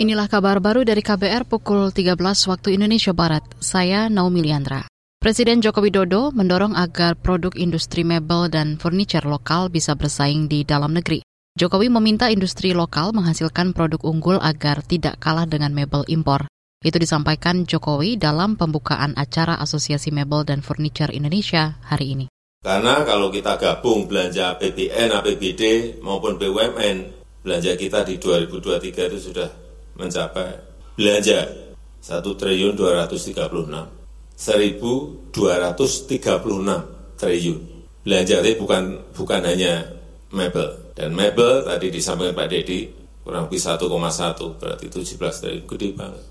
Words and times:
Inilah 0.00 0.32
kabar 0.32 0.64
baru 0.64 0.80
dari 0.80 1.04
KBR 1.04 1.44
pukul 1.44 1.92
13 1.92 2.16
waktu 2.48 2.72
Indonesia 2.72 3.12
Barat. 3.12 3.44
Saya 3.60 4.08
Naomi 4.08 4.40
Liandra. 4.40 4.88
Presiden 5.20 5.60
Joko 5.60 5.84
Widodo 5.84 6.32
mendorong 6.32 6.72
agar 6.72 7.20
produk 7.20 7.52
industri 7.52 8.00
mebel 8.00 8.48
dan 8.48 8.80
furniture 8.80 9.28
lokal 9.28 9.68
bisa 9.68 9.92
bersaing 9.92 10.48
di 10.48 10.64
dalam 10.64 10.96
negeri. 10.96 11.20
Jokowi 11.52 11.92
meminta 11.92 12.32
industri 12.32 12.72
lokal 12.72 13.12
menghasilkan 13.12 13.76
produk 13.76 14.00
unggul 14.08 14.40
agar 14.40 14.80
tidak 14.80 15.20
kalah 15.20 15.44
dengan 15.44 15.76
mebel 15.76 16.08
impor. 16.08 16.48
Itu 16.80 16.96
disampaikan 16.96 17.68
Jokowi 17.68 18.16
dalam 18.16 18.56
pembukaan 18.56 19.12
acara 19.20 19.60
Asosiasi 19.60 20.08
Mebel 20.16 20.48
dan 20.48 20.64
Furniture 20.64 21.12
Indonesia 21.12 21.76
hari 21.84 22.16
ini. 22.16 22.26
Karena 22.64 23.04
kalau 23.04 23.28
kita 23.28 23.60
gabung 23.60 24.08
belanja 24.08 24.56
APBN, 24.56 25.12
APBD 25.12 26.00
maupun 26.00 26.40
BUMN, 26.40 26.96
belanja 27.44 27.76
kita 27.76 28.00
di 28.08 28.16
2023 28.16 29.12
itu 29.12 29.20
sudah 29.28 29.68
mencapai 29.96 30.60
belanja 30.94 31.48
1 32.00 32.24
triliun 32.24 32.72
236 32.76 33.36
1236 34.40 37.20
triliun. 37.20 37.60
Belanja 38.00 38.40
itu 38.40 38.56
bukan 38.56 38.96
bukan 39.12 39.44
hanya 39.44 39.84
mebel. 40.32 40.96
Dan 40.96 41.12
mebel 41.12 41.68
tadi 41.68 41.92
disampaikan 41.92 42.36
Pak 42.36 42.48
Dedi 42.48 42.88
kurang 43.20 43.52
lebih 43.52 43.60
1,1 43.60 44.56
berarti 44.56 44.88
17 44.88 45.18
triliun 45.18 45.68
gede 45.68 45.92
banget. 45.92 46.24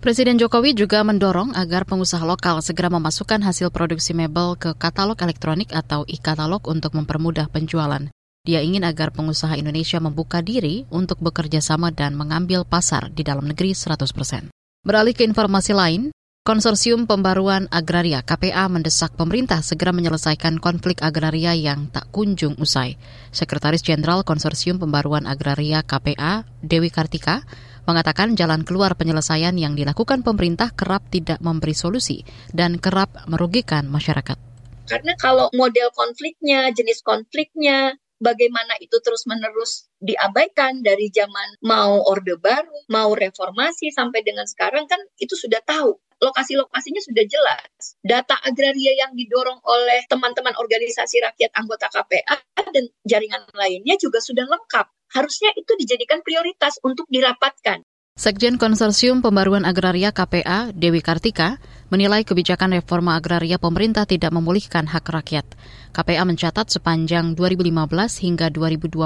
Presiden 0.00 0.40
Jokowi 0.40 0.72
juga 0.72 1.04
mendorong 1.04 1.52
agar 1.52 1.84
pengusaha 1.84 2.24
lokal 2.24 2.64
segera 2.64 2.88
memasukkan 2.88 3.44
hasil 3.44 3.68
produksi 3.68 4.16
mebel 4.16 4.56
ke 4.56 4.72
katalog 4.72 5.20
elektronik 5.20 5.68
atau 5.76 6.08
e-katalog 6.08 6.64
untuk 6.64 6.96
mempermudah 6.96 7.52
penjualan. 7.52 8.08
Dia 8.40 8.64
ingin 8.64 8.88
agar 8.88 9.12
pengusaha 9.12 9.52
Indonesia 9.60 10.00
membuka 10.00 10.40
diri 10.40 10.88
untuk 10.88 11.20
bekerja 11.20 11.60
sama 11.60 11.92
dan 11.92 12.16
mengambil 12.16 12.64
pasar 12.64 13.12
di 13.12 13.20
dalam 13.20 13.44
negeri 13.44 13.76
100%. 13.76 14.48
Beralih 14.80 15.12
ke 15.12 15.28
informasi 15.28 15.76
lain, 15.76 16.08
Konsorsium 16.40 17.04
Pembaruan 17.04 17.68
Agraria 17.68 18.24
KPA 18.24 18.64
mendesak 18.72 19.12
pemerintah 19.12 19.60
segera 19.60 19.92
menyelesaikan 19.92 20.56
konflik 20.56 21.04
agraria 21.04 21.52
yang 21.52 21.92
tak 21.92 22.08
kunjung 22.16 22.56
usai. 22.56 22.96
Sekretaris 23.28 23.84
Jenderal 23.84 24.24
Konsorsium 24.24 24.80
Pembaruan 24.80 25.28
Agraria 25.28 25.84
KPA, 25.84 26.48
Dewi 26.64 26.88
Kartika, 26.88 27.44
mengatakan 27.84 28.40
jalan 28.40 28.64
keluar 28.64 28.96
penyelesaian 28.96 29.52
yang 29.60 29.76
dilakukan 29.76 30.24
pemerintah 30.24 30.72
kerap 30.72 31.04
tidak 31.12 31.44
memberi 31.44 31.76
solusi 31.76 32.24
dan 32.56 32.80
kerap 32.80 33.12
merugikan 33.28 33.84
masyarakat. 33.92 34.40
Karena 34.88 35.12
kalau 35.20 35.52
model 35.52 35.92
konfliknya, 35.92 36.72
jenis 36.72 37.04
konfliknya, 37.04 38.00
bagaimana 38.20 38.76
itu 38.78 39.00
terus-menerus 39.00 39.88
diabaikan 39.98 40.84
dari 40.84 41.08
zaman 41.10 41.58
mau 41.64 42.04
Orde 42.06 42.36
Baru, 42.36 42.86
mau 42.92 43.16
reformasi 43.16 43.90
sampai 43.90 44.20
dengan 44.22 44.44
sekarang 44.46 44.86
kan 44.86 45.00
itu 45.18 45.34
sudah 45.34 45.58
tahu. 45.64 45.96
Lokasi-lokasinya 46.20 47.00
sudah 47.00 47.24
jelas. 47.24 47.96
Data 48.04 48.36
agraria 48.44 48.92
yang 48.92 49.16
didorong 49.16 49.56
oleh 49.64 50.04
teman-teman 50.04 50.52
organisasi 50.52 51.24
rakyat 51.24 51.48
anggota 51.56 51.88
KPA 51.88 52.36
dan 52.76 52.84
jaringan 53.08 53.48
lainnya 53.56 53.96
juga 53.96 54.20
sudah 54.20 54.44
lengkap. 54.44 54.86
Harusnya 55.16 55.50
itu 55.56 55.72
dijadikan 55.80 56.20
prioritas 56.20 56.76
untuk 56.84 57.08
dirapatkan. 57.08 57.80
Sekjen 58.20 58.60
Konsorsium 58.60 59.24
Pembaruan 59.24 59.64
Agraria 59.64 60.12
KPA, 60.12 60.76
Dewi 60.76 61.00
Kartika, 61.00 61.56
menilai 61.90 62.22
kebijakan 62.22 62.78
reforma 62.78 63.18
agraria 63.18 63.58
pemerintah 63.58 64.06
tidak 64.06 64.30
memulihkan 64.30 64.86
hak 64.86 65.06
rakyat. 65.10 65.46
KPA 65.90 66.22
mencatat 66.22 66.70
sepanjang 66.70 67.34
2015 67.34 68.24
hingga 68.24 68.46
2022 68.54 69.02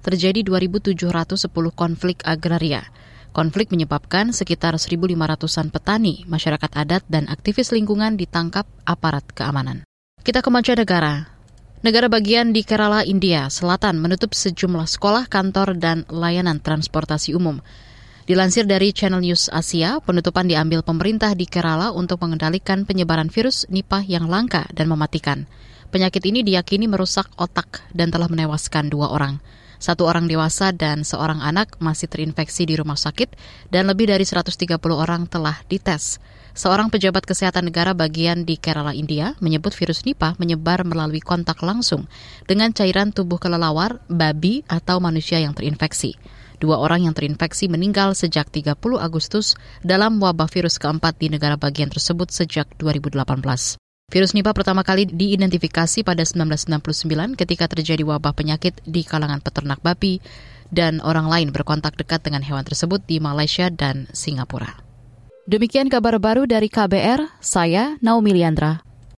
terjadi 0.00 0.40
2.710 0.40 1.52
konflik 1.76 2.24
agraria. 2.24 2.88
Konflik 3.32 3.72
menyebabkan 3.72 4.36
sekitar 4.36 4.76
1.500-an 4.76 5.72
petani, 5.72 6.24
masyarakat 6.28 6.70
adat, 6.76 7.04
dan 7.08 7.28
aktivis 7.32 7.72
lingkungan 7.72 8.20
ditangkap 8.20 8.68
aparat 8.84 9.24
keamanan. 9.32 9.88
Kita 10.20 10.44
ke 10.44 10.52
mancanegara. 10.52 11.32
Negara 11.82 12.06
bagian 12.06 12.54
di 12.54 12.62
Kerala, 12.62 13.02
India 13.02 13.48
Selatan 13.48 13.98
menutup 13.98 14.36
sejumlah 14.36 14.86
sekolah, 14.86 15.26
kantor, 15.26 15.74
dan 15.80 16.04
layanan 16.12 16.60
transportasi 16.60 17.34
umum. 17.34 17.58
Dilansir 18.22 18.70
dari 18.70 18.94
Channel 18.94 19.18
News 19.18 19.50
Asia, 19.50 19.98
penutupan 19.98 20.46
diambil 20.46 20.86
pemerintah 20.86 21.34
di 21.34 21.42
Kerala 21.42 21.90
untuk 21.90 22.22
mengendalikan 22.22 22.86
penyebaran 22.86 23.26
virus 23.26 23.66
Nipah 23.66 24.06
yang 24.06 24.30
langka 24.30 24.70
dan 24.70 24.86
mematikan. 24.86 25.50
Penyakit 25.90 26.22
ini 26.30 26.46
diyakini 26.46 26.86
merusak 26.86 27.26
otak 27.34 27.82
dan 27.90 28.14
telah 28.14 28.30
menewaskan 28.30 28.94
dua 28.94 29.10
orang. 29.10 29.42
Satu 29.82 30.06
orang 30.06 30.30
dewasa 30.30 30.70
dan 30.70 31.02
seorang 31.02 31.42
anak 31.42 31.74
masih 31.82 32.06
terinfeksi 32.06 32.62
di 32.62 32.78
rumah 32.78 32.94
sakit 32.94 33.34
dan 33.74 33.90
lebih 33.90 34.06
dari 34.06 34.22
130 34.22 34.78
orang 34.94 35.26
telah 35.26 35.58
dites. 35.66 36.22
Seorang 36.54 36.94
pejabat 36.94 37.26
kesehatan 37.26 37.74
negara 37.74 37.90
bagian 37.90 38.46
di 38.46 38.54
Kerala, 38.54 38.94
India, 38.94 39.34
menyebut 39.42 39.74
virus 39.74 40.06
Nipah 40.06 40.38
menyebar 40.38 40.86
melalui 40.86 41.18
kontak 41.18 41.58
langsung 41.66 42.06
dengan 42.46 42.70
cairan 42.70 43.10
tubuh 43.10 43.42
kelelawar, 43.42 43.98
babi, 44.06 44.62
atau 44.70 45.02
manusia 45.02 45.42
yang 45.42 45.58
terinfeksi. 45.58 46.14
Dua 46.62 46.78
orang 46.78 47.10
yang 47.10 47.14
terinfeksi 47.18 47.66
meninggal 47.66 48.14
sejak 48.14 48.46
30 48.46 48.78
Agustus 49.02 49.58
dalam 49.82 50.22
wabah 50.22 50.46
virus 50.46 50.78
keempat 50.78 51.18
di 51.18 51.26
negara 51.26 51.58
bagian 51.58 51.90
tersebut 51.90 52.30
sejak 52.30 52.70
2018. 52.78 53.18
Virus 54.14 54.30
Nipah 54.30 54.54
pertama 54.54 54.86
kali 54.86 55.10
diidentifikasi 55.10 56.06
pada 56.06 56.22
1999 56.22 57.34
ketika 57.34 57.66
terjadi 57.66 58.06
wabah 58.06 58.30
penyakit 58.30 58.78
di 58.86 59.02
kalangan 59.02 59.42
peternak 59.42 59.82
babi 59.82 60.22
dan 60.70 61.02
orang 61.02 61.26
lain 61.26 61.48
berkontak 61.50 61.98
dekat 61.98 62.22
dengan 62.22 62.46
hewan 62.46 62.62
tersebut 62.62 63.02
di 63.10 63.18
Malaysia 63.18 63.66
dan 63.66 64.06
Singapura. 64.14 64.78
Demikian 65.50 65.90
kabar 65.90 66.22
baru 66.22 66.46
dari 66.46 66.70
KBR, 66.70 67.42
saya 67.42 67.98
Naomi 67.98 68.38
Liandra. 68.38 68.91